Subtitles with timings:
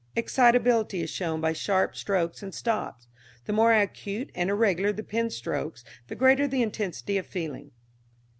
[0.15, 3.07] Excitability is shown by sharp strokes and stops.
[3.45, 7.69] The more acute and irregular the pen strokes the greater the intensity of feeling.